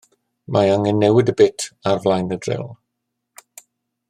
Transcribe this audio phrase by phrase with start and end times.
[0.55, 2.69] Mae angen newid y bit ar flaen y dril.